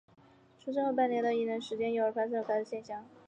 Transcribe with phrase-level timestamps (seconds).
[0.57, 3.05] 是出生后半年到一年之间的时候幼儿有发生的发热现象。